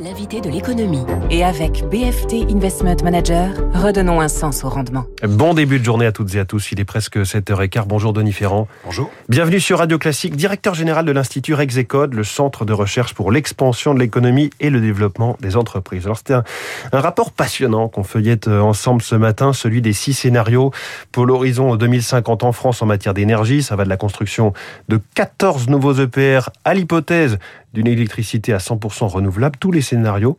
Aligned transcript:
l'invité 0.00 0.40
de 0.40 0.48
l'économie. 0.48 1.04
Et 1.30 1.44
avec 1.44 1.84
BFT 1.90 2.50
Investment 2.50 2.96
Manager, 3.02 3.50
redonnons 3.74 4.20
un 4.20 4.28
sens 4.28 4.64
au 4.64 4.68
rendement. 4.68 5.06
Bon 5.22 5.54
début 5.54 5.78
de 5.78 5.84
journée 5.84 6.06
à 6.06 6.12
toutes 6.12 6.34
et 6.34 6.40
à 6.40 6.44
tous. 6.44 6.72
Il 6.72 6.80
est 6.80 6.84
presque 6.84 7.16
7h15. 7.16 7.84
Bonjour 7.86 8.12
Denis 8.12 8.32
Ferrand. 8.32 8.68
Bonjour. 8.84 9.10
Bienvenue 9.28 9.60
sur 9.60 9.78
Radio 9.78 9.98
Classique, 9.98 10.36
directeur 10.36 10.74
général 10.74 11.04
de 11.04 11.12
l'Institut 11.12 11.54
Rexecode, 11.54 12.14
le 12.14 12.24
centre 12.24 12.64
de 12.64 12.72
recherche 12.72 13.14
pour 13.14 13.32
l'expansion 13.32 13.94
de 13.94 13.98
l'économie 13.98 14.50
et 14.60 14.70
le 14.70 14.80
développement 14.80 15.36
des 15.40 15.56
entreprises. 15.56 16.04
Alors 16.04 16.18
c'était 16.18 16.34
un, 16.34 16.44
un, 16.92 17.00
rapport 17.00 17.32
passionnant 17.32 17.88
qu'on 17.88 18.04
feuillette 18.04 18.48
euh, 18.48 18.60
ensemble 18.60 19.02
ce 19.02 19.14
matin, 19.14 19.52
celui 19.52 19.82
des 19.82 19.92
six 19.92 20.14
scénarios 20.14 20.72
pour 21.12 21.26
l'horizon 21.26 21.74
2050 21.76 22.44
en 22.44 22.52
France 22.52 22.82
en 22.82 22.86
matière 22.86 23.14
d'énergie. 23.14 23.62
Ça 23.62 23.76
va 23.76 23.84
de 23.84 23.88
la 23.88 23.96
construction 23.96 24.52
de 24.88 25.00
14 25.14 25.68
nouveaux 25.68 25.94
EPR 25.94 26.50
à 26.64 26.74
l'hypothèse 26.74 27.38
d'une 27.74 27.86
électricité 27.86 28.52
à 28.52 28.58
100% 28.58 29.06
renouvelable, 29.06 29.56
tous 29.58 29.72
les 29.72 29.82
scénarios 29.82 30.38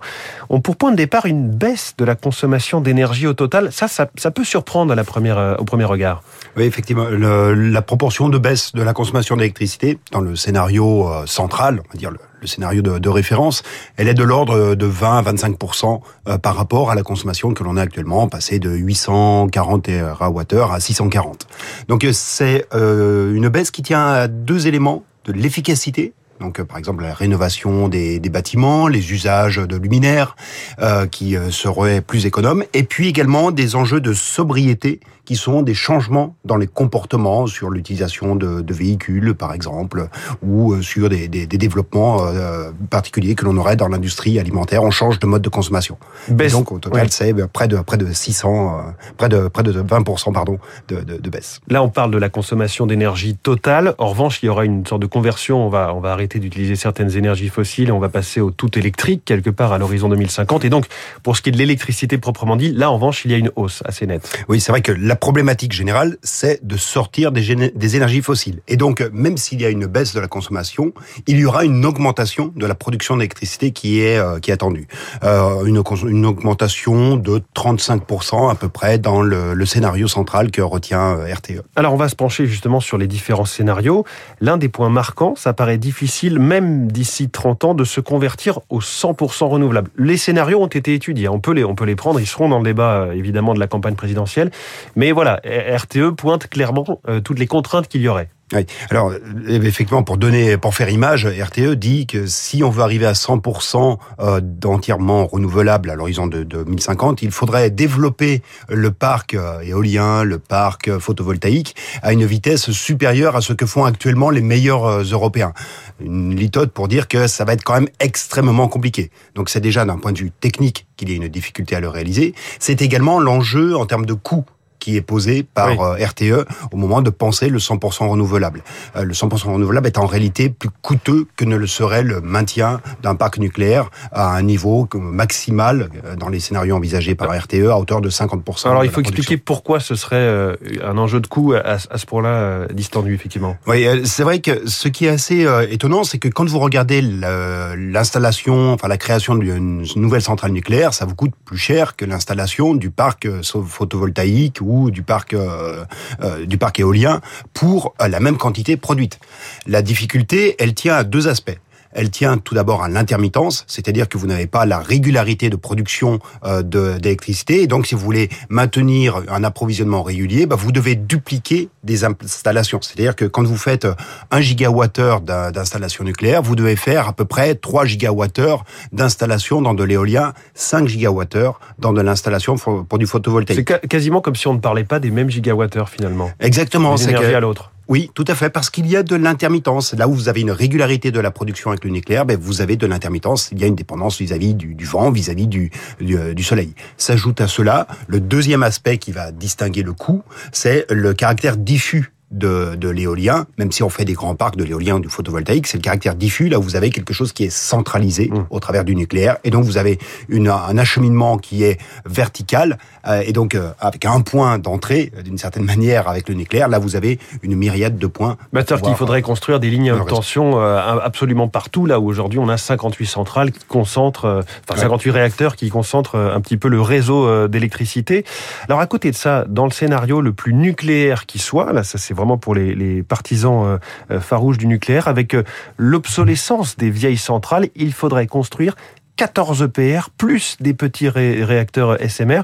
ont 0.50 0.61
pour 0.61 0.78
point 0.78 0.92
de 0.92 0.97
départ 0.97 1.25
une 1.25 1.50
baisse 1.50 1.93
de 1.97 2.05
la 2.05 2.15
consommation 2.15 2.82
d'énergie 2.82 3.28
au 3.28 3.33
total. 3.33 3.71
Ça, 3.71 3.88
ça, 3.88 4.10
ça, 4.18 4.32
peut 4.32 4.43
surprendre 4.43 4.92
à 4.92 4.96
la 4.96 5.04
première, 5.04 5.38
euh, 5.38 5.55
au 5.57 5.64
premier 5.64 5.86
regard. 5.86 6.24
Oui, 6.57 6.64
effectivement. 6.64 7.07
La 7.10 7.82
proportion 7.82 8.29
de 8.29 8.38
baisse 8.38 8.74
de 8.74 8.82
la 8.82 8.93
consommation 8.93 9.36
d'électricité 9.36 10.00
dans 10.11 10.21
le 10.21 10.36
scénario 10.36 11.07
euh, 11.07 11.25
central, 11.25 11.82
on 11.88 11.93
va 11.93 12.00
dire 12.00 12.11
le, 12.11 12.47
scénario 12.47 12.82
de, 12.82 13.10
référence, 13.10 13.64
elle 13.97 14.07
est 14.07 14.14
de 14.14 14.24
l'ordre 14.24 14.74
de 14.74 14.86
20 14.86 15.18
à 15.18 15.33
25% 15.33 16.02
euh, 16.27 16.38
par 16.38 16.55
rapport 16.55 16.89
à 16.89 16.96
la 16.96 17.04
consommation 17.04 17.54
que 17.54 17.64
l'on 17.64 17.75
a 17.75 17.82
actuellement, 17.82 18.27
passée 18.30 18.60
de 18.60 18.69
840 18.69 19.83
TWh 19.83 20.71
à 20.71 20.80
640. 20.80 21.47
Donc 21.88 22.05
c'est 22.11 22.66
euh, 22.74 23.33
une 23.33 23.50
baisse 23.50 23.71
qui 23.71 23.82
tient 23.82 24.05
à 24.05 24.27
deux 24.27 24.68
éléments 24.68 25.04
de 25.25 25.33
l'efficacité 25.33 26.14
donc 26.39 26.61
par 26.64 26.78
exemple 26.78 27.04
la 27.04 27.14
rénovation 27.14 27.88
des, 27.88 28.20
des, 28.20 28.29
bâtiments, 28.29 28.88
les 28.88 29.11
usages 29.11 29.57
de 29.57 29.75
luminaires 29.75 30.36
euh, 30.80 31.06
qui 31.06 31.36
euh, 31.36 31.52
seraient 31.52 32.02
plus 32.02 32.25
économes, 32.25 32.64
et 32.73 32.83
puis 32.83 33.08
également 33.08 33.52
des 33.52 33.75
enjeux 33.75 34.02
de 34.02 34.13
sobriété 34.13 35.00
qui 35.30 35.36
sont 35.36 35.61
des 35.61 35.75
changements 35.75 36.36
dans 36.44 36.58
les 36.58 36.66
comportements 36.66 37.45
sur 37.45 37.69
l'utilisation 37.69 38.36
de, 38.36 38.61
de, 38.61 38.73
véhicules 38.73 39.36
par 39.36 39.53
exemple, 39.53 40.08
ou 40.41 40.73
euh, 40.73 40.81
sur 40.81 41.08
des, 41.08 41.28
des, 41.28 41.45
des 41.45 41.58
développements 41.59 42.25
euh, 42.25 42.72
particuliers 42.89 43.35
que 43.35 43.45
l'on 43.45 43.56
aurait 43.58 43.75
dans 43.75 43.88
l'industrie 43.88 44.39
alimentaire. 44.39 44.81
On 44.83 44.89
change 44.89 45.19
de 45.19 45.28
mode 45.28 45.44
de 45.44 45.50
consommation. 45.50 46.00
Baisse. 46.30 46.52
Et 46.52 46.56
donc 46.56 46.72
au 46.72 46.80
total 46.80 47.03
ouais. 47.03 47.08
c'est 47.11 47.47
près 47.47 47.67
de 47.67 47.78
près 47.78 47.97
de 47.97 48.11
600, 48.11 48.80
euh, 48.80 48.91
près 49.17 49.30
de 49.30 49.47
près 49.47 49.61
de 49.61 49.72
20 49.72 50.03
pardon 50.33 50.58
de, 50.88 51.02
de, 51.02 51.17
de 51.17 51.30
baisse. 51.30 51.61
Là 51.69 51.83
on 51.83 51.89
parle 51.89 52.09
de 52.09 52.17
la 52.17 52.30
consommation 52.30 52.88
d'énergie 52.88 53.35
totale. 53.35 53.94
En 53.97 54.08
revanche 54.08 54.41
il 54.41 54.47
y 54.47 54.50
aura 54.50 54.66
une 54.66 54.83
sorte 54.88 55.02
de 55.02 55.08
conversion. 55.08 55.63
On 55.63 55.69
va 55.69 55.94
on 55.94 56.00
va 56.00 56.11
arrêter 56.11 56.28
d'utiliser 56.38 56.75
certaines 56.75 57.17
énergies 57.17 57.49
fossiles 57.49 57.89
et 57.89 57.91
on 57.91 57.99
va 57.99 58.09
passer 58.09 58.41
au 58.41 58.52
tout 58.52 58.77
électrique 58.77 59.23
quelque 59.25 59.49
part 59.49 59.73
à 59.73 59.80
l'horizon 59.80 60.09
2050. 60.09 60.66
Et 60.66 60.69
donc, 60.69 60.85
pour 61.23 61.35
ce 61.35 61.41
qui 61.41 61.49
est 61.49 61.52
de 61.52 61.58
l'électricité 61.58 62.19
proprement 62.19 62.55
dit, 62.55 62.72
là, 62.72 62.91
en 62.91 62.95
revanche, 62.95 63.23
il 63.25 63.31
y 63.31 63.33
a 63.33 63.38
une 63.38 63.52
hausse 63.55 63.81
assez 63.85 64.05
nette. 64.05 64.30
Oui, 64.47 64.59
c'est 64.59 64.72
vrai 64.72 64.81
que 64.81 64.91
la 64.91 65.16
problématique 65.16 65.72
générale, 65.72 66.17
c'est 66.22 66.66
de 66.66 66.77
sortir 66.77 67.31
des, 67.31 67.55
des, 67.55 67.95
énergies 67.95 68.22
fossiles. 68.22 68.59
Et 68.67 68.77
donc, 68.77 69.02
même 69.13 69.38
s'il 69.38 69.61
y 69.61 69.66
a 69.66 69.69
une 69.69 69.88
baisse 69.88 70.13
de 70.13 70.19
la 70.19 70.27
consommation, 70.27 70.94
il 71.25 71.39
y 71.39 71.45
aura 71.45 71.66
une 71.66 71.85
augmentation 71.85 72.53
de 72.55 72.66
la 72.66 72.75
production 72.75 73.17
d'électricité 73.17 73.72
qui 73.72 74.02
est 74.02 74.17
euh, 74.17 74.39
qui 74.39 74.52
est 74.52 74.53
attendue. 74.53 74.88
Euh, 75.23 75.66
une, 75.66 75.81
une 76.07 76.25
augmentation 76.25 77.16
de 77.16 77.41
35% 77.55 78.52
à 78.52 78.55
peu 78.55 78.69
près 78.69 78.97
dans 78.97 79.22
le, 79.22 79.53
le 79.53 79.66
scénario 79.66 80.07
central 80.07 80.52
que 80.52 80.61
retient 80.61 81.17
euh, 81.17 81.33
RTE. 81.33 81.63
Alors, 81.75 81.94
on 81.94 81.97
va 81.97 82.09
se 82.09 82.16
pencher 82.16 82.45
justement 82.45 82.80
sur 82.80 82.97
les 82.97 83.07
différents 83.07 83.45
scénarios. 83.45 84.05
L'un 84.41 84.57
des 84.57 84.69
points 84.69 84.89
marquants, 84.89 85.33
ça 85.35 85.53
paraît 85.53 85.77
difficile, 85.77 86.09
même 86.23 86.59
même 86.59 86.92
d'ici 86.92 87.30
30 87.30 87.64
ans 87.64 87.73
de 87.73 87.84
se 87.84 88.02
convertir 88.02 88.59
au 88.70 88.80
100% 88.81 89.45
renouvelable. 89.48 89.89
Les 89.98 90.17
scénarios 90.17 90.62
ont 90.62 90.67
été 90.67 90.94
étudiés, 90.94 91.30
on 91.30 91.39
peut 91.39 91.53
les, 91.53 91.64
on 91.64 91.75
peut 91.75 91.86
les 91.86 91.95
prendre, 91.95 92.20
ils 92.20 92.28
seront 92.28 92.50
dans 92.50 92.58
le 92.58 92.66
débat 92.66 93.03
euh, 93.03 93.12
évidemment 93.14 93.53
de 93.53 93.59
la 93.59 93.67
campagne 93.67 93.95
présidentielle, 93.95 94.52
mais 94.95 95.12
voilà, 95.12 95.40
RTE 95.45 96.12
pointe 96.17 96.47
clairement 96.47 97.00
euh, 97.08 97.22
toutes 97.22 97.40
les 97.40 97.47
contraintes 97.47 97.88
qu'il 97.88 98.02
y 98.02 98.08
aurait. 98.09 98.29
Oui. 98.53 98.65
Alors 98.89 99.13
effectivement, 99.47 100.01
pour 100.01 100.17
donner, 100.17 100.57
pour 100.57 100.73
faire 100.73 100.89
image, 100.89 101.27
RTE 101.27 101.75
dit 101.75 102.07
que 102.07 102.25
si 102.25 102.63
on 102.63 102.71
veut 102.71 102.81
arriver 102.81 103.05
à 103.05 103.13
100% 103.13 103.97
euh, 104.19 104.41
d'entièrement 104.41 105.27
renouvelable 105.27 105.91
à 105.91 105.95
l'horizon 105.95 106.25
de 106.25 106.43
2050, 106.43 107.21
il 107.21 107.31
faudrait 107.31 107.69
développer 107.69 108.41
le 108.67 108.89
parc 108.89 109.35
euh, 109.35 109.59
éolien, 109.61 110.23
le 110.23 110.39
parc 110.39 110.97
photovoltaïque 110.97 111.75
à 112.01 112.11
une 112.11 112.25
vitesse 112.25 112.71
supérieure 112.71 113.35
à 113.35 113.41
ce 113.41 113.53
que 113.53 113.67
font 113.67 113.85
actuellement 113.85 114.31
les 114.31 114.41
meilleurs 114.41 114.85
euh, 114.85 115.03
Européens. 115.03 115.53
Une 116.01 116.35
litote 116.35 116.71
pour 116.71 116.87
dire 116.87 117.07
que 117.07 117.27
ça 117.27 117.45
va 117.45 117.53
être 117.53 117.63
quand 117.63 117.75
même 117.75 117.89
extrêmement 117.99 118.67
compliqué. 118.67 119.11
Donc 119.35 119.49
c'est 119.49 119.61
déjà 119.61 119.85
d'un 119.85 119.97
point 119.97 120.11
de 120.11 120.19
vue 120.19 120.31
technique 120.31 120.87
qu'il 120.97 121.09
y 121.09 121.13
a 121.13 121.16
une 121.16 121.27
difficulté 121.27 121.75
à 121.75 121.79
le 121.79 121.89
réaliser. 121.89 122.33
C'est 122.57 122.81
également 122.81 123.19
l'enjeu 123.19 123.77
en 123.77 123.85
termes 123.85 124.07
de 124.07 124.13
coût 124.13 124.45
qui 124.79 124.95
est 124.95 125.01
posé 125.01 125.44
par 125.44 125.69
oui. 125.78 126.03
RTE 126.03 126.45
au 126.72 126.78
moment 126.78 127.01
de 127.01 127.09
penser 127.09 127.50
le 127.50 127.59
100% 127.59 128.09
renouvelable. 128.09 128.63
Euh, 128.95 129.03
le 129.03 129.13
100% 129.13 129.53
renouvelable 129.53 129.88
est 129.88 129.97
en 129.97 130.06
réalité 130.06 130.50
plus 130.50 130.69
coûteux 130.81 131.28
que 131.35 131.45
ne 131.45 131.56
le 131.56 131.67
serait 131.67 132.03
le 132.03 132.22
maintien 132.22 132.81
d'un 133.03 133.16
parc 133.16 133.38
nucléaire 133.38 133.90
à 134.12 134.35
un 134.35 134.41
niveau 134.41 134.88
maximal 134.95 135.90
euh, 136.06 136.16
dans 136.16 136.29
les 136.29 136.40
scénarios 136.40 136.75
envisagés 136.75 137.16
par 137.16 137.35
RTE 137.38 137.67
à 137.69 137.78
hauteur 137.78 138.01
de 138.01 138.09
50%. 138.09 138.69
Alors 138.69 138.85
il 138.85 138.91
faut 138.91 139.01
expliquer 139.01 139.38
pourquoi 139.38 139.79
ce 139.79 139.95
serait 139.95 140.16
euh, 140.16 140.56
un 140.84 140.97
enjeu 140.97 141.19
de 141.19 141.28
coût 141.28 141.53
à, 141.53 141.78
ce 141.79 142.06
point-là 142.06 142.67
distendu 142.73 143.13
effectivement. 143.13 143.57
Oui, 143.67 143.85
c'est 144.06 144.23
vrai 144.23 144.40
que 144.40 144.67
ce 144.67 144.88
qui 144.88 145.06
est 145.06 145.09
assez 145.09 145.46
étonnant, 145.69 146.03
c'est 146.03 146.17
que 146.17 146.28
quand 146.28 146.47
vous 146.47 146.59
regardez 146.59 147.01
l'installation, 147.01 148.73
enfin 148.73 148.88
la 148.88 148.97
création 148.97 149.35
d'une 149.35 149.85
nouvelle 149.96 150.22
centrale 150.22 150.51
nucléaire, 150.51 150.94
ça 150.94 151.06
vous 151.06 151.16
coûte 151.16 151.34
plus 151.46 151.57
cher 151.57 151.96
que 151.96 152.06
l'installation 152.06 152.75
du 152.75 152.90
parc 152.90 153.28
photovoltaïque 153.41 154.59
ou 154.61 154.69
du 154.91 155.03
parc 155.03 155.34
euh, 155.34 155.84
euh, 156.22 156.46
du 156.46 156.57
parc 156.57 156.80
éolien 156.80 157.22
pour 157.53 157.94
la 158.00 158.19
même 158.19 158.38
quantité 158.38 158.78
produite. 158.78 159.19
La 159.68 159.81
difficulté, 159.81 160.56
elle 160.59 160.74
tient 160.74 160.96
à 160.96 161.03
deux 161.03 161.28
aspects 161.28 161.57
elle 161.91 162.09
tient 162.09 162.38
tout 162.38 162.55
d'abord 162.55 162.83
à 162.83 162.89
l'intermittence, 162.89 163.66
c'est-à-dire 163.67 164.07
que 164.09 164.17
vous 164.17 164.27
n'avez 164.27 164.47
pas 164.47 164.66
la 164.66 164.79
régularité 164.79 165.50
de 165.50 165.55
production 165.55 166.19
euh, 166.45 166.61
d'électricité. 166.61 167.61
Et 167.61 167.67
donc, 167.67 167.88
si 167.88 167.95
vous 167.95 168.01
voulez 168.01 168.29
maintenir 168.50 169.22
un 169.29 169.44
approvisionnement 169.44 170.03
régulier, 170.03 170.45
bah, 170.45 170.55
vous 170.57 170.72
devez 170.72 170.95
dupliquer 170.95 171.69
des 171.83 172.03
installations. 172.03 172.79
C'est-à-dire 172.81 173.16
que 173.16 173.25
quand 173.25 173.44
vous 173.44 173.57
faites 173.57 173.88
1 174.31 174.41
gigawattheure 174.41 175.22
d'installation 175.22 176.03
nucléaire, 176.03 176.41
vous 176.41 176.55
devez 176.55 176.75
faire 176.75 177.07
à 177.07 177.13
peu 177.13 177.25
près 177.25 177.55
3 177.55 177.85
gigawattheures 177.85 178.63
d'installation 178.91 179.61
dans 179.61 179.73
de 179.73 179.83
l'éolien, 179.83 180.33
5 180.53 180.88
gigawattheures 180.88 181.59
dans 181.79 181.94
de 181.94 182.01
l'installation 182.01 182.55
pour 182.57 182.97
du 182.97 183.07
photovoltaïque. 183.07 183.69
C'est 183.69 183.88
quasiment 183.88 184.22
comme 184.22 184.35
si 184.35 184.47
on 184.47 184.53
ne 184.53 184.59
parlait 184.59 184.83
pas 184.83 184.99
des 184.99 185.11
mêmes 185.11 185.29
gigawattheures 185.29 185.89
finalement. 185.89 186.31
Exactement. 186.39 186.95
Énergie 186.97 187.33
à 187.33 187.39
l'autre. 187.39 187.72
Oui, 187.89 188.11
tout 188.13 188.25
à 188.27 188.35
fait, 188.35 188.51
parce 188.51 188.69
qu'il 188.69 188.85
y 188.85 188.95
a 188.95 189.01
de 189.01 189.16
l'intermittence. 189.16 189.94
Là 189.94 190.07
où 190.07 190.13
vous 190.13 190.29
avez 190.29 190.41
une 190.41 190.51
régularité 190.51 191.09
de 191.09 191.19
la 191.19 191.31
production 191.31 191.72
avec 191.72 191.83
le 191.83 191.89
nucléaire, 191.89 192.23
ben 192.23 192.38
vous 192.39 192.61
avez 192.61 192.75
de 192.75 192.85
l'intermittence. 192.85 193.50
Il 193.51 193.59
y 193.59 193.63
a 193.63 193.67
une 193.67 193.75
dépendance 193.75 194.19
vis-à-vis 194.19 194.53
du, 194.53 194.85
vent, 194.85 195.09
vis-à-vis 195.09 195.47
du, 195.47 195.72
du, 195.99 196.35
du, 196.35 196.44
soleil. 196.44 196.75
S'ajoute 196.97 197.41
à 197.41 197.47
cela 197.47 197.88
le 198.07 198.19
deuxième 198.19 198.61
aspect 198.61 198.99
qui 198.99 199.11
va 199.11 199.31
distinguer 199.31 199.81
le 199.81 199.94
coût, 199.94 200.22
c'est 200.51 200.85
le 200.91 201.16
caractère 201.16 201.57
diffus 201.57 202.13
de, 202.31 202.75
de 202.75 202.90
l'éolien, 202.90 203.47
même 203.57 203.72
si 203.72 203.81
on 203.81 203.90
fait 203.90 204.06
des 204.06 204.13
grands 204.13 204.35
parcs 204.35 204.56
de 204.56 204.63
l'éolien 204.63 204.95
ou 204.95 205.00
du 205.00 205.09
photovoltaïque, 205.09 205.66
c'est 205.66 205.78
le 205.78 205.81
caractère 205.81 206.16
diffus, 206.16 206.47
là 206.47 206.59
vous 206.59 206.75
avez 206.75 206.91
quelque 206.91 207.13
chose 207.13 207.34
qui 207.34 207.45
est 207.45 207.50
centralisé 207.50 208.29
mmh. 208.31 208.45
au 208.51 208.59
travers 208.59 208.84
du 208.84 208.95
nucléaire, 208.95 209.38
et 209.44 209.50
donc 209.50 209.63
vous 209.63 209.78
avez 209.78 209.97
une, 210.28 210.47
un 210.47 210.78
acheminement 210.78 211.38
qui 211.38 211.63
est 211.63 211.79
vertical, 212.06 212.78
euh, 213.07 213.23
et 213.25 213.34
donc 213.34 213.56
euh, 213.56 213.72
avec 213.79 214.06
un 214.06 214.22
point 214.22 214.59
d'entrée, 214.59 215.12
d'une 215.23 215.38
certaine 215.40 215.63
manière, 215.63 216.07
avec 216.07 216.29
le 216.29 216.35
nucléaire, 216.35 216.67
là 216.67 216.78
vous 216.78 216.95
avez 216.95 217.19
une 217.41 217.56
myriade 217.56 217.97
de 217.97 218.07
points. 218.07 218.38
Bah, 218.53 218.61
cest 218.67 218.81
qu'il 218.81 218.96
faudrait 218.96 219.23
construire 219.23 219.59
des 219.59 219.69
lignes 219.69 219.90
à 219.90 219.96
haute 219.96 220.09
tension 220.09 220.59
euh, 220.59 220.78
absolument 221.01 221.47
partout, 221.47 221.88
là 221.88 222.00
où 222.00 222.07
aujourd'hui 222.07 222.38
on 222.38 222.50
a 222.50 222.57
58 222.57 223.07
centrales 223.07 223.51
qui 223.51 223.66
concentrent, 223.66 224.25
euh, 224.25 224.41
enfin 224.69 224.79
58 224.79 225.09
ouais. 225.09 225.20
réacteurs 225.20 225.55
qui 225.55 225.70
concentrent 225.70 226.16
un 226.16 226.41
petit 226.41 226.58
peu 226.58 226.67
le 226.67 226.81
réseau 226.81 227.47
d'électricité. 227.47 228.23
Alors 228.67 228.79
à 228.79 228.87
côté 228.87 229.09
de 229.09 229.16
ça, 229.16 229.46
dans 229.47 229.66
le 229.66 229.72
scénario 229.72 230.22
le 230.22 230.31
plus 230.31 230.53
nucléaire 230.53 231.26
qui 231.26 231.40
soit, 231.40 231.73
là 231.73 231.84
ça 231.84 231.97
c'est 231.97 232.14
vraiment 232.19 232.37
pour 232.37 232.53
les, 232.53 233.03
partisans 233.03 233.79
euh, 234.11 234.19
farouches 234.19 234.57
du 234.57 234.67
nucléaire, 234.67 235.07
avec 235.07 235.33
euh, 235.33 235.43
l'obsolescence 235.77 236.77
des 236.77 236.89
vieilles 236.89 237.17
centrales, 237.17 237.69
il 237.75 237.93
faudrait 237.93 238.27
construire 238.27 238.75
14 239.16 239.63
EPR 239.63 240.09
plus 240.17 240.55
des 240.61 240.73
petits 240.73 241.09
ré 241.09 241.43
réacteurs 241.43 241.97
SMR. 241.99 242.43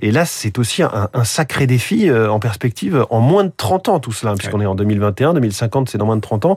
Et 0.00 0.10
là, 0.10 0.24
c'est 0.24 0.58
aussi 0.58 0.82
un, 0.82 1.08
un, 1.12 1.24
sacré 1.24 1.66
défi 1.66 2.08
euh, 2.08 2.30
en 2.30 2.40
perspective 2.40 3.06
en 3.10 3.20
moins 3.20 3.44
de 3.44 3.52
30 3.56 3.88
ans, 3.88 4.00
tout 4.00 4.12
cela, 4.12 4.34
puisqu'on 4.34 4.60
est 4.60 4.66
en 4.66 4.74
2021, 4.74 5.34
2050, 5.34 5.88
c'est 5.88 5.98
dans 5.98 6.06
moins 6.06 6.16
de 6.16 6.20
30 6.20 6.46
ans, 6.46 6.56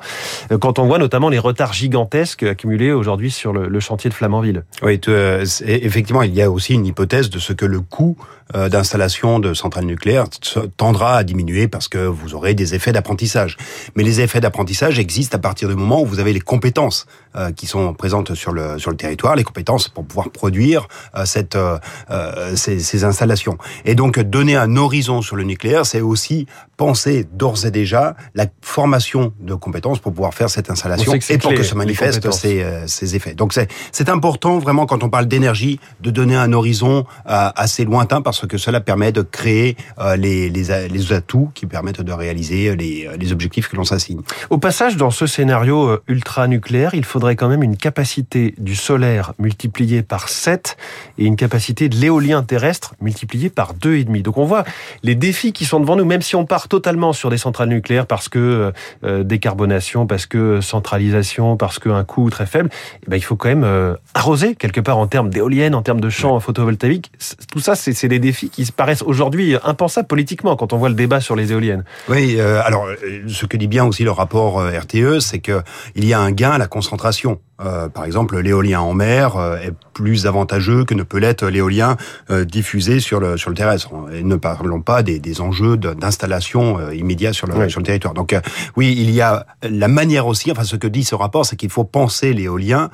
euh, 0.52 0.58
quand 0.58 0.80
on 0.80 0.88
voit 0.88 0.98
notamment 0.98 1.30
les 1.30 1.40
retards 1.40 1.74
gigantesques 1.74 2.44
accumulés 2.44 2.92
aujourd'hui 2.92 3.30
sur 3.30 3.54
le, 3.54 3.68
le, 3.68 3.80
chantier 3.80 4.10
de 4.10 4.16
Flamanville. 4.16 4.64
Oui, 4.82 5.00
euh, 5.08 5.46
effectivement, 5.66 6.24
il 6.24 6.34
y 6.34 6.42
a 6.42 6.50
aussi 6.50 6.74
une 6.74 6.86
hypothèse 6.86 7.30
de 7.30 7.38
ce 7.38 7.54
que 7.54 7.66
le 7.66 7.80
coût 7.80 8.18
d'installation 8.54 9.40
de 9.40 9.54
centrales 9.54 9.84
nucléaires 9.84 10.28
tendra 10.78 11.18
à 11.18 11.24
diminuer 11.26 11.68
parce 11.68 11.90
que 11.90 11.98
vous 11.98 12.34
aurez 12.34 12.54
des 12.54 12.76
effets 12.76 12.94
d'apprentissage. 12.94 13.58
Mais 13.98 14.04
les 14.04 14.22
effets 14.22 14.40
d'apprentissage 14.40 15.00
existent 15.00 15.36
à 15.36 15.42
partir 15.42 15.68
du 15.68 15.76
moment 15.76 16.02
où 16.02 16.06
vous 16.06 16.22
avez 16.22 16.32
les 16.32 16.40
compétences 16.40 17.08
qui 17.58 17.68
sont 17.68 17.94
présentes 17.94 18.36
sur 18.36 18.54
le, 18.54 18.80
sur 18.80 18.90
le 18.90 18.96
territoire, 18.96 19.36
les 19.36 19.44
compétences 19.44 19.88
compétences 19.88 19.90
pour 19.90 20.06
pouvoir 20.06 20.30
produire 20.30 20.88
cette, 21.26 21.58
ces, 22.56 22.80
ces 22.80 23.04
installations. 23.04 23.27
Et 23.86 23.96
donc 23.96 24.20
donner 24.20 24.56
un 24.56 24.76
horizon 24.76 25.22
sur 25.22 25.36
le 25.36 25.44
nucléaire, 25.44 25.86
c'est 25.86 26.02
aussi 26.02 26.48
penser 26.78 27.26
d'ores 27.34 27.66
et 27.66 27.72
déjà 27.72 28.16
la 28.36 28.46
formation 28.62 29.34
de 29.40 29.56
compétences 29.56 30.00
pour 30.00 30.14
pouvoir 30.14 30.34
faire 30.34 30.50
cette 30.50 30.70
installation 30.70 31.14
et 31.30 31.38
pour 31.38 31.54
que 31.54 31.64
se 31.64 31.76
manifestent 31.76 32.32
ces, 32.32 32.64
ces, 32.86 33.16
effets. 33.16 33.34
Donc 33.34 33.54
c'est 33.92 34.10
important 34.10 34.60
vraiment 34.60 34.86
quand 34.86 35.04
on 35.04 35.10
parle 35.10 35.26
d'énergie 35.26 35.80
de 36.02 36.12
donner 36.12 36.36
un 36.36 36.54
horizon 36.54 37.06
assez 37.26 37.84
lointain 37.84 38.22
parce 38.22 38.46
que 38.46 38.58
cela 38.58 38.80
permet 38.80 39.12
de 39.12 39.24
créer 39.24 39.76
les, 40.18 40.50
les, 40.50 40.88
les 40.88 41.14
atouts 41.14 41.50
qui 41.56 41.66
permettent 41.66 42.02
de 42.02 42.12
réaliser 42.12 42.76
les, 42.76 43.10
les 43.20 43.32
objectifs 43.32 43.70
que 43.70 43.76
l'on 43.76 43.84
s'assigne. 43.84 44.22
Au 44.50 44.58
passage, 44.58 44.98
dans 44.98 45.12
ce 45.12 45.26
scénario 45.28 45.88
euh, 45.88 46.04
ultra-nucléaire, 46.08 46.94
il 46.94 47.06
faudrait 47.06 47.36
quand 47.36 47.50
même 47.50 47.64
une 47.64 47.78
capacité 47.78 48.54
du 48.58 48.76
solaire 48.76 49.34
multipliée 49.40 50.04
par 50.04 50.30
7 50.30 50.78
et 51.18 51.26
une 51.26 51.36
capacité 51.36 51.90
de 51.90 51.96
l'éolien 51.96 52.44
terrestre 52.44 52.96
multipliée 53.02 53.17
par 53.54 53.74
2,5. 53.74 54.22
Donc 54.22 54.38
on 54.38 54.46
voit 54.46 54.64
les 55.04 55.16
défis 55.16 55.54
qui 55.54 55.66
sont 55.66 55.80
devant 55.80 55.96
nous, 55.96 56.06
même 56.06 56.22
si 56.22 56.36
on 56.36 56.46
part 56.46 56.68
totalement 56.68 57.14
sur 57.14 57.30
des 57.30 57.38
centrales 57.38 57.70
nucléaires 57.70 58.06
parce 58.06 58.30
que 58.30 58.40
euh, 58.40 58.72
euh, 59.04 59.24
décarbonation, 59.24 60.08
parce 60.08 60.26
que 60.26 60.62
centralisation, 60.62 61.58
parce 61.58 61.80
qu'un 61.80 62.04
coût 62.04 62.30
très 62.30 62.46
faible, 62.46 62.70
eh 63.04 63.10
ben, 63.10 63.18
il 63.18 63.22
faut 63.22 63.36
quand 63.36 63.50
même 63.50 63.98
arroser 64.14 64.56
quelque 64.56 64.82
part 64.82 64.98
en 64.98 65.08
termes 65.08 65.30
d'éoliennes, 65.30 65.76
en 65.76 65.82
termes 65.82 66.02
de 66.02 66.10
champs 66.10 66.40
photovoltaïques. 66.40 67.12
Tout 67.52 67.60
ça, 67.60 67.76
c'est 67.76 68.08
des 68.08 68.20
défis 68.20 68.50
qui 68.50 68.66
paraissent 68.72 69.04
aujourd'hui 69.04 69.56
impensables 69.64 70.08
politiquement 70.08 70.56
quand 70.56 70.74
on 70.74 70.78
voit 70.78 70.90
le 70.90 70.96
débat 70.96 71.20
sur 71.20 71.36
les 71.36 71.52
éoliennes. 71.52 71.84
Oui, 72.10 72.40
alors 72.40 72.88
ce 73.28 73.46
que 73.46 73.58
dit 73.58 73.68
bien 73.68 73.86
aussi 73.86 74.04
le 74.04 74.12
rapport 74.12 74.62
RTE, 74.62 75.20
c'est 75.20 75.40
que 75.40 75.62
il 75.96 76.06
y 76.06 76.14
a 76.14 76.20
un 76.20 76.32
gain 76.32 76.52
à 76.52 76.58
la 76.58 76.68
concentration. 76.68 77.40
Euh, 77.60 77.90
par 77.90 78.06
exemple, 78.06 78.40
l'éolien 78.40 78.82
en 78.82 78.94
mer 78.94 79.36
euh, 79.36 79.58
est 79.58 79.74
plus 79.94 80.28
avantageux 80.28 80.86
que 80.86 80.94
ne 80.94 81.04
peut 81.04 81.18
l'être 81.18 81.48
l'éolien 81.48 81.98
euh, 82.30 82.46
diffusé 82.46 83.00
sur 83.00 83.20
le 83.20 83.38
sur 83.38 83.50
le 83.50 83.56
terrestre. 83.56 83.90
Et 84.14 84.24
ne 84.24 84.36
parlons 84.36 84.82
pas 84.82 85.02
des, 85.02 85.20
des 85.20 85.42
enjeux 85.42 85.78
d'installation 85.78 86.92
immédiat 86.92 87.34
sur 87.34 87.48
le 87.48 87.70
sur 87.70 87.80
le 87.80 87.86
territoire. 87.86 88.14
Donc 88.14 88.36
oui, 88.76 88.96
il 88.98 89.10
y 89.12 89.22
a 89.22 89.46
la 89.64 89.88
manière 89.88 90.28
aussi. 90.28 90.52
Enfin, 90.52 90.64
ce 90.64 90.76
que 90.76 90.88
dit 90.88 91.04
ce 91.04 91.16
rapport, 91.16 91.46
c'est 91.46 91.56
qu'il 91.56 91.70
faut 91.70 91.84
penser 91.84 92.34
l'éolien, 92.34 92.90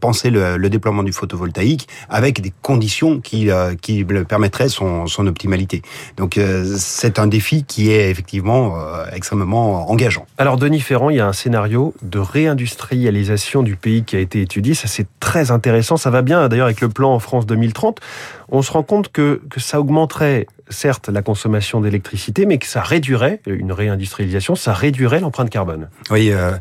penser 0.00 0.30
le, 0.30 0.56
le, 0.56 0.70
déploiement 0.70 1.02
du 1.02 1.12
photovoltaïque 1.12 1.88
avec 2.08 2.40
des 2.40 2.52
conditions 2.62 3.20
qui 3.20 3.50
qui 3.82 4.04
permettraient 4.04 4.68
son 4.68 5.06
son 5.06 5.26
optimalité. 5.26 5.82
Donc 6.16 6.38
c'est 6.76 7.18
un 7.18 7.26
défi 7.26 7.64
qui 7.64 7.90
est 7.90 8.10
effectivement 8.10 8.76
extrêmement 9.12 9.90
engageant. 9.90 10.26
Alors 10.38 10.56
Denis 10.56 10.80
Ferrand, 10.80 11.10
il 11.10 11.16
y 11.16 11.20
a 11.20 11.26
un 11.26 11.32
scénario 11.32 11.94
de 12.02 12.18
réindustrialisation 12.18 13.62
du 13.62 13.76
pays 13.76 14.04
qui 14.06 14.16
a 14.16 14.20
été 14.20 14.40
étudié. 14.40 14.74
Ça, 14.74 14.88
c'est 14.88 15.06
très 15.20 15.50
intéressant. 15.50 15.96
Ça 15.96 16.10
va 16.10 16.22
bien, 16.22 16.48
d'ailleurs, 16.48 16.66
avec 16.66 16.80
le 16.80 16.88
plan 16.88 17.18
France 17.18 17.46
2030. 17.46 18.00
On 18.48 18.62
se 18.62 18.72
rend 18.72 18.82
compte 18.82 19.10
que, 19.12 19.42
que 19.50 19.60
ça 19.60 19.80
augmenterait 19.80 20.46
certes 20.68 21.08
la 21.08 21.22
consommation 21.22 21.80
d'électricité, 21.80 22.46
mais 22.46 22.58
que 22.58 22.66
ça 22.66 22.82
réduirait, 22.82 23.40
une 23.46 23.72
réindustrialisation, 23.72 24.54
ça 24.54 24.72
réduirait 24.72 25.20
l'empreinte 25.20 25.50
carbone. 25.50 25.88
Oui, 26.10 26.30
euh, 26.32 26.52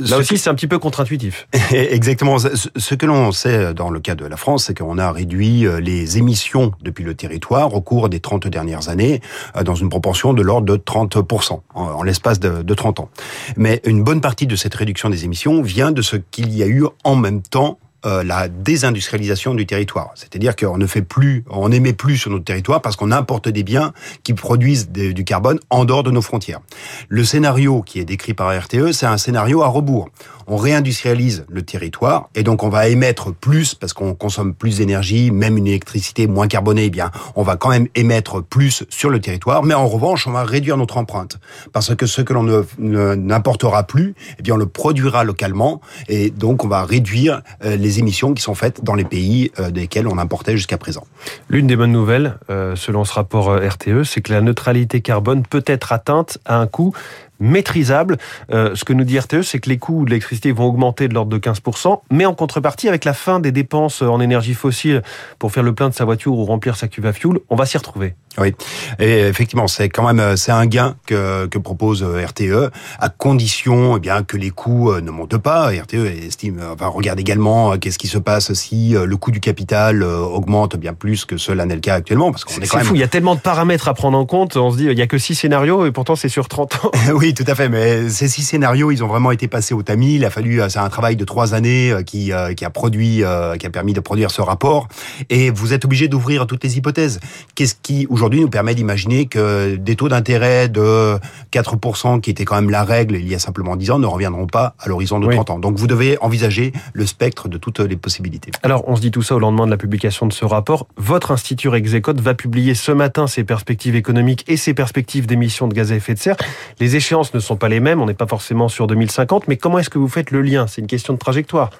là 0.00 0.18
aussi 0.18 0.38
c'est 0.38 0.50
un 0.50 0.54
petit 0.54 0.66
peu 0.66 0.78
contre-intuitif. 0.78 1.48
Exactement. 1.72 2.36
Ce 2.38 2.94
que 2.94 3.06
l'on 3.06 3.32
sait 3.32 3.74
dans 3.74 3.90
le 3.90 4.00
cas 4.00 4.14
de 4.14 4.26
la 4.26 4.36
France, 4.36 4.64
c'est 4.66 4.78
qu'on 4.78 4.98
a 4.98 5.12
réduit 5.12 5.66
euh, 5.66 5.80
les 5.80 6.18
émissions 6.18 6.72
depuis 6.82 7.04
le 7.04 7.14
territoire 7.14 7.74
au 7.74 7.80
cours 7.80 8.08
des 8.08 8.20
30 8.20 8.48
dernières 8.48 8.88
années 8.88 9.20
euh, 9.56 9.62
dans 9.62 9.74
une 9.74 9.88
proportion 9.88 10.32
de 10.34 10.42
l'ordre 10.42 10.66
de 10.66 10.76
30% 10.76 11.60
en, 11.74 12.02
l'espace 12.02 12.40
de, 12.40 12.62
de 12.62 12.74
30 12.74 13.00
ans. 13.00 13.10
Mais 13.56 13.80
une 13.84 14.02
bonne 14.02 14.20
partie 14.20 14.46
de 14.46 14.56
cette 14.56 14.74
réduction 14.74 15.10
des 15.10 15.24
émissions 15.24 15.62
vient 15.62 15.92
de 15.92 16.02
ce 16.02 16.16
qu'il 16.16 16.54
y 16.54 16.62
a 16.62 16.66
eu 16.66 16.84
en 17.04 17.16
même 17.16 17.42
temps 17.42 17.78
euh, 18.04 18.24
la 18.24 18.48
désindustrialisation 18.48 19.54
du 19.54 19.66
territoire. 19.66 20.10
C'est-à-dire 20.14 20.56
qu'on 20.56 20.76
ne 20.76 20.86
fait 20.86 21.02
plus, 21.02 21.44
on 21.50 21.68
n'émet 21.68 21.92
plus 21.92 22.16
sur 22.16 22.30
notre 22.30 22.44
territoire 22.44 22.82
parce 22.82 22.96
qu'on 22.96 23.12
importe 23.12 23.48
des 23.48 23.62
biens 23.62 23.92
qui 24.24 24.34
produisent 24.34 24.90
du 24.90 25.24
carbone 25.24 25.60
en 25.70 25.84
dehors 25.84 26.02
de 26.02 26.10
nos 26.10 26.22
frontières. 26.22 26.60
Le 27.08 27.24
scénario 27.24 27.82
qui 27.82 28.00
est 28.00 28.04
décrit 28.04 28.34
par 28.34 28.56
RTE, 28.56 28.92
c'est 28.92 29.06
un 29.06 29.18
scénario 29.18 29.62
à 29.62 29.68
rebours. 29.68 30.08
On 30.46 30.56
réindustrialise 30.56 31.44
le 31.48 31.62
territoire 31.62 32.28
et 32.34 32.42
donc 32.42 32.62
on 32.62 32.68
va 32.68 32.88
émettre 32.88 33.32
plus 33.32 33.74
parce 33.74 33.92
qu'on 33.92 34.14
consomme 34.14 34.54
plus 34.54 34.78
d'énergie, 34.78 35.30
même 35.30 35.56
une 35.56 35.66
électricité 35.66 36.26
moins 36.26 36.48
carbonée, 36.48 36.86
eh 36.86 36.90
bien 36.90 37.10
on 37.36 37.42
va 37.42 37.56
quand 37.56 37.68
même 37.68 37.88
émettre 37.94 38.42
plus 38.42 38.84
sur 38.88 39.10
le 39.10 39.20
territoire, 39.20 39.62
mais 39.62 39.74
en 39.74 39.86
revanche 39.86 40.26
on 40.26 40.32
va 40.32 40.44
réduire 40.44 40.76
notre 40.76 40.96
empreinte 40.96 41.38
parce 41.72 41.94
que 41.94 42.06
ce 42.06 42.22
que 42.22 42.32
l'on 42.32 42.64
n'importera 42.78 43.84
plus, 43.84 44.14
eh 44.38 44.42
bien 44.42 44.54
on 44.54 44.58
le 44.58 44.66
produira 44.66 45.24
localement 45.24 45.80
et 46.08 46.30
donc 46.30 46.64
on 46.64 46.68
va 46.68 46.84
réduire 46.84 47.42
euh, 47.64 47.76
émissions 47.98 48.34
qui 48.34 48.42
sont 48.42 48.54
faites 48.54 48.84
dans 48.84 48.94
les 48.94 49.04
pays 49.04 49.50
euh, 49.58 49.70
desquels 49.70 50.06
on 50.06 50.18
importait 50.18 50.56
jusqu'à 50.56 50.78
présent. 50.78 51.06
L'une 51.48 51.66
des 51.66 51.76
bonnes 51.76 51.92
nouvelles, 51.92 52.38
euh, 52.50 52.76
selon 52.76 53.04
ce 53.04 53.12
rapport 53.12 53.50
euh, 53.50 53.68
RTE, 53.68 54.04
c'est 54.04 54.20
que 54.20 54.32
la 54.32 54.40
neutralité 54.40 55.00
carbone 55.00 55.42
peut 55.42 55.64
être 55.66 55.92
atteinte 55.92 56.38
à 56.44 56.58
un 56.58 56.66
coût 56.66 56.94
maîtrisable. 57.42 58.16
Euh, 58.52 58.74
ce 58.74 58.84
que 58.84 58.92
nous 58.92 59.04
dit 59.04 59.18
RTE, 59.18 59.42
c'est 59.42 59.58
que 59.58 59.68
les 59.68 59.78
coûts 59.78 60.04
de 60.04 60.10
l'électricité 60.10 60.52
vont 60.52 60.64
augmenter 60.64 61.08
de 61.08 61.14
l'ordre 61.14 61.30
de 61.30 61.38
15%, 61.38 62.00
mais 62.10 62.24
en 62.24 62.34
contrepartie, 62.34 62.88
avec 62.88 63.04
la 63.04 63.12
fin 63.12 63.40
des 63.40 63.52
dépenses 63.52 64.00
en 64.00 64.20
énergie 64.20 64.54
fossile 64.54 65.02
pour 65.38 65.52
faire 65.52 65.62
le 65.62 65.74
plein 65.74 65.88
de 65.88 65.94
sa 65.94 66.04
voiture 66.04 66.32
ou 66.32 66.44
remplir 66.44 66.76
sa 66.76 66.88
cuve 66.88 67.06
à 67.06 67.12
fuel, 67.12 67.38
on 67.50 67.56
va 67.56 67.66
s'y 67.66 67.76
retrouver. 67.76 68.14
Oui, 68.38 68.54
et 68.98 69.20
effectivement, 69.20 69.66
c'est 69.68 69.90
quand 69.90 70.06
même 70.06 70.18
euh, 70.18 70.36
c'est 70.36 70.52
un 70.52 70.64
gain 70.64 70.96
que, 71.04 71.44
que 71.46 71.58
propose 71.58 72.02
euh, 72.02 72.24
RTE 72.24 72.70
à 72.98 73.08
condition 73.10 73.98
eh 73.98 74.00
bien 74.00 74.22
que 74.22 74.38
les 74.38 74.50
coûts 74.50 74.90
ne 74.94 75.10
montent 75.10 75.36
pas. 75.36 75.70
RTE 75.70 76.06
estime 76.06 76.62
va 76.78 76.86
regarde 76.86 77.20
également 77.20 77.76
qu'est-ce 77.76 77.98
qui 77.98 78.06
se 78.06 78.16
passe 78.16 78.52
si 78.54 78.94
le 78.94 79.16
coût 79.16 79.32
du 79.32 79.40
capital 79.40 80.02
augmente 80.02 80.76
bien 80.76 80.94
plus 80.94 81.24
que 81.24 81.36
cela 81.36 81.66
n'est 81.66 81.74
le 81.74 81.80
cas 81.80 81.94
actuellement 81.94 82.30
parce 82.30 82.44
qu'on 82.44 82.60
est, 82.60 82.66
fou, 82.66 82.94
il 82.94 83.00
y 83.00 83.04
a 83.04 83.08
tellement 83.08 83.34
de 83.34 83.40
paramètres 83.40 83.88
à 83.88 83.94
prendre 83.94 84.16
en 84.16 84.24
compte, 84.24 84.56
on 84.56 84.70
se 84.70 84.76
dit 84.76 84.84
il 84.84 84.98
y 84.98 85.02
a 85.02 85.06
que 85.06 85.18
six 85.18 85.34
scénarios 85.34 85.84
et 85.86 85.92
pourtant 85.92 86.16
c'est 86.16 86.28
sur 86.28 86.48
30 86.48 86.84
ans. 86.84 86.90
oui, 87.14 87.31
tout 87.34 87.44
à 87.46 87.54
fait. 87.54 87.68
Mais 87.68 88.08
ces 88.08 88.28
six 88.28 88.42
scénarios, 88.42 88.90
ils 88.90 89.02
ont 89.04 89.06
vraiment 89.06 89.30
été 89.30 89.48
passés 89.48 89.74
au 89.74 89.82
tamis. 89.82 90.16
Il 90.16 90.24
a 90.24 90.30
fallu, 90.30 90.60
euh, 90.60 90.68
c'est 90.68 90.78
un 90.78 90.88
travail 90.88 91.16
de 91.16 91.24
trois 91.24 91.54
années 91.54 91.92
euh, 91.92 92.02
qui, 92.02 92.32
euh, 92.32 92.54
qui 92.54 92.64
a 92.64 92.70
produit, 92.70 93.22
qui 93.58 93.66
a 93.66 93.70
permis 93.70 93.92
de 93.92 94.00
produire 94.00 94.30
ce 94.30 94.40
rapport. 94.40 94.88
Et 95.30 95.50
vous 95.50 95.72
êtes 95.72 95.84
obligé 95.84 96.08
d'ouvrir 96.08 96.46
toutes 96.46 96.64
les 96.64 96.78
hypothèses. 96.78 97.20
Qu'est-ce 97.54 97.74
qui 97.80 98.06
aujourd'hui 98.10 98.40
nous 98.40 98.48
permet 98.48 98.74
d'imaginer 98.74 99.26
que 99.26 99.76
des 99.76 99.96
taux 99.96 100.08
d'intérêt 100.08 100.68
de 100.68 101.16
4%, 101.52 102.20
qui 102.20 102.30
était 102.30 102.44
quand 102.44 102.56
même 102.56 102.70
la 102.70 102.84
règle 102.84 103.16
il 103.16 103.28
y 103.28 103.34
a 103.34 103.38
simplement 103.38 103.76
10 103.76 103.92
ans, 103.92 103.98
ne 103.98 104.06
reviendront 104.06 104.46
pas 104.46 104.74
à 104.78 104.88
l'horizon 104.88 105.20
de 105.20 105.30
30 105.30 105.50
ans? 105.50 105.58
Donc 105.58 105.76
vous 105.76 105.86
devez 105.86 106.18
envisager 106.20 106.72
le 106.92 107.06
spectre 107.06 107.48
de 107.48 107.58
toutes 107.58 107.80
les 107.80 107.96
possibilités. 107.96 108.50
Alors 108.62 108.84
on 108.88 108.96
se 108.96 109.00
dit 109.00 109.10
tout 109.10 109.22
ça 109.22 109.36
au 109.36 109.38
lendemain 109.38 109.66
de 109.66 109.70
la 109.70 109.76
publication 109.76 110.26
de 110.26 110.32
ce 110.32 110.44
rapport. 110.44 110.86
Votre 110.96 111.30
institut 111.30 111.72
Execot 111.74 112.14
va 112.16 112.34
publier 112.34 112.74
ce 112.74 112.92
matin 112.92 113.26
ses 113.26 113.44
perspectives 113.44 113.96
économiques 113.96 114.44
et 114.48 114.56
ses 114.56 114.74
perspectives 114.74 115.26
d'émissions 115.26 115.68
de 115.68 115.74
gaz 115.74 115.92
à 115.92 115.96
effet 115.96 116.14
de 116.14 116.18
serre. 116.18 116.36
Les 116.80 116.96
échéances 116.96 117.21
ne 117.34 117.40
sont 117.40 117.56
pas 117.56 117.68
les 117.68 117.80
mêmes, 117.80 118.00
on 118.00 118.06
n'est 118.06 118.14
pas 118.14 118.26
forcément 118.26 118.68
sur 118.68 118.86
2050, 118.86 119.48
mais 119.48 119.56
comment 119.56 119.78
est-ce 119.78 119.90
que 119.90 119.98
vous 119.98 120.08
faites 120.08 120.30
le 120.30 120.42
lien? 120.42 120.66
C'est 120.66 120.80
une 120.80 120.86
question 120.86 121.14
de 121.14 121.18
trajectoire. 121.18 121.70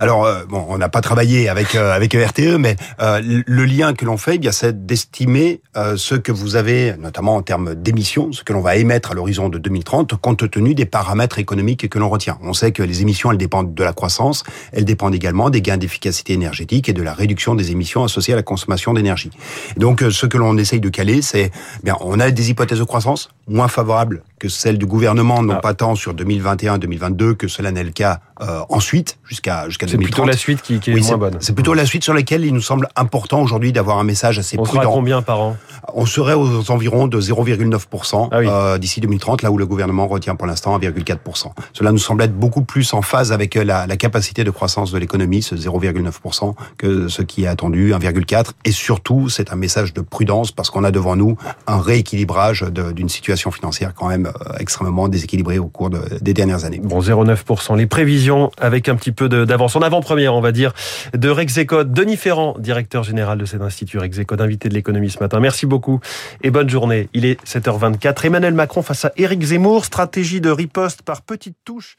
Alors, 0.00 0.24
euh, 0.24 0.44
bon, 0.48 0.64
on 0.68 0.78
n'a 0.78 0.88
pas 0.88 1.00
travaillé 1.00 1.48
avec 1.48 1.74
euh, 1.74 1.92
avec 1.92 2.14
RTE, 2.14 2.56
mais 2.58 2.76
euh, 3.00 3.20
le 3.22 3.64
lien 3.64 3.94
que 3.94 4.04
l'on 4.04 4.16
fait, 4.16 4.38
eh 4.42 4.52
c'est 4.52 4.86
d'estimer 4.86 5.60
ce 5.96 6.14
que 6.14 6.32
vous 6.32 6.56
avez, 6.56 6.94
notamment 6.98 7.36
en 7.36 7.42
termes 7.42 7.74
d'émissions, 7.74 8.32
ce 8.32 8.42
que 8.42 8.52
l'on 8.52 8.60
va 8.60 8.76
émettre 8.76 9.12
à 9.12 9.14
l'horizon 9.14 9.48
de 9.48 9.58
2030, 9.58 10.14
compte 10.16 10.50
tenu 10.50 10.74
des 10.74 10.86
paramètres 10.86 11.38
économiques 11.38 11.88
que 11.88 11.98
l'on 11.98 12.08
retient. 12.08 12.38
On 12.42 12.52
sait 12.52 12.72
que 12.72 12.82
les 12.82 13.02
émissions, 13.02 13.30
elles 13.30 13.38
dépendent 13.38 13.74
de 13.74 13.84
la 13.84 13.92
croissance, 13.92 14.42
elles 14.72 14.84
dépendent 14.84 15.14
également 15.14 15.50
des 15.50 15.62
gains 15.62 15.76
d'efficacité 15.76 16.32
énergétique 16.32 16.88
et 16.88 16.92
de 16.92 17.02
la 17.02 17.14
réduction 17.14 17.54
des 17.54 17.70
émissions 17.70 18.04
associées 18.04 18.34
à 18.34 18.36
la 18.36 18.42
consommation 18.42 18.92
d'énergie. 18.92 19.30
Donc, 19.76 20.02
ce 20.10 20.26
que 20.26 20.36
l'on 20.36 20.56
essaye 20.58 20.80
de 20.80 20.88
caler, 20.88 21.22
c'est, 21.22 21.50
eh 21.52 21.84
bien, 21.84 21.96
on 22.00 22.20
a 22.20 22.30
des 22.30 22.50
hypothèses 22.50 22.78
de 22.78 22.84
croissance 22.84 23.30
moins 23.50 23.68
favorables 23.68 24.22
que 24.38 24.48
celle 24.48 24.78
du 24.78 24.86
gouvernement, 24.86 25.42
non 25.42 25.56
ah. 25.58 25.60
pas 25.60 25.74
tant 25.74 25.94
sur 25.94 26.14
2021-2022 26.14 27.34
que 27.34 27.46
cela 27.46 27.72
n'est 27.72 27.84
le 27.84 27.90
cas 27.90 28.20
euh, 28.40 28.60
ensuite, 28.70 29.18
jusqu'à 29.24 29.68
jusqu'à 29.68 29.84
2030. 29.84 30.00
C'est 30.00 30.12
plutôt 30.12 30.26
la 30.26 30.36
suite 30.36 30.62
qui, 30.62 30.80
qui 30.80 30.92
est 30.92 30.94
moins 30.94 31.18
bonne. 31.18 31.36
C'est 31.40 31.52
plutôt 31.52 31.74
la 31.74 31.84
suite 31.84 32.04
sur 32.04 32.14
laquelle 32.14 32.44
il 32.46 32.54
nous 32.54 32.62
semble 32.62 32.88
important 32.96 33.42
aujourd'hui 33.42 33.72
d'avoir 33.72 33.98
un 33.98 34.04
message 34.04 34.38
assez 34.38 34.56
On 34.58 34.62
prudent. 34.62 34.90
On 34.90 34.94
combien 34.94 35.20
par 35.20 35.40
an? 35.40 35.56
On 35.92 36.06
serait 36.06 36.32
aux 36.32 36.70
environs 36.70 37.06
de 37.06 37.20
0,9% 37.20 38.28
ah 38.30 38.36
euh, 38.36 38.78
d'ici 38.78 39.02
2030, 39.02 39.42
là 39.42 39.50
où 39.50 39.58
le 39.58 39.66
gouvernement 39.66 40.08
retient 40.08 40.36
pour 40.36 40.46
l'instant 40.46 40.78
1,4%. 40.78 41.52
Cela 41.74 41.92
nous 41.92 41.98
semble 41.98 42.22
être 42.22 42.34
beaucoup 42.34 42.62
plus 42.62 42.94
en 42.94 43.02
phase 43.02 43.32
avec 43.32 43.56
euh, 43.56 43.64
la, 43.64 43.86
la 43.86 43.96
capacité 43.98 44.42
de 44.42 44.50
croissance 44.50 44.90
de 44.90 44.98
l'économie, 44.98 45.42
ce 45.42 45.54
0,9%, 45.54 46.54
que 46.78 47.08
ce 47.08 47.20
qui 47.20 47.44
est 47.44 47.48
attendu, 47.48 47.92
1,4%. 47.92 48.52
Et 48.64 48.72
surtout, 48.72 49.28
c'est 49.28 49.52
un 49.52 49.56
message 49.56 49.92
de 49.92 50.00
prudence 50.00 50.50
parce 50.50 50.70
qu'on 50.70 50.84
a 50.84 50.90
devant 50.90 51.16
nous 51.16 51.36
un 51.66 51.80
rééquilibrage 51.80 52.64
d'une 52.94 53.10
situation 53.10 53.39
financière 53.50 53.94
quand 53.94 54.08
même 54.08 54.26
euh, 54.26 54.58
extrêmement 54.58 55.08
déséquilibrée 55.08 55.58
au 55.58 55.68
cours 55.68 55.88
de, 55.88 56.00
des 56.20 56.34
dernières 56.34 56.66
années. 56.66 56.80
Bon, 56.82 57.00
0,9%. 57.00 57.78
Les 57.78 57.86
prévisions 57.86 58.50
avec 58.60 58.90
un 58.90 58.96
petit 58.96 59.12
peu 59.12 59.28
d'avance, 59.30 59.76
en 59.76 59.80
avant-première, 59.80 60.34
on 60.34 60.42
va 60.42 60.52
dire, 60.52 60.74
de 61.16 61.30
Rexecode. 61.30 61.92
Denis 61.92 62.18
Ferrand, 62.18 62.54
directeur 62.58 63.02
général 63.02 63.38
de 63.38 63.46
cet 63.46 63.62
institut 63.62 63.98
Rexecode, 63.98 64.42
invité 64.42 64.68
de 64.68 64.74
l'économie 64.74 65.08
ce 65.08 65.20
matin. 65.20 65.40
Merci 65.40 65.64
beaucoup 65.64 66.00
et 66.42 66.50
bonne 66.50 66.68
journée. 66.68 67.08
Il 67.14 67.24
est 67.24 67.42
7h24. 67.46 68.26
Emmanuel 68.26 68.52
Macron 68.52 68.82
face 68.82 69.06
à 69.06 69.12
Éric 69.16 69.42
Zemmour, 69.42 69.86
stratégie 69.86 70.42
de 70.42 70.50
riposte 70.50 71.02
par 71.02 71.22
petites 71.22 71.56
touches. 71.64 71.96